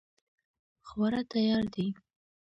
[0.87, 1.87] خواړه تیار دي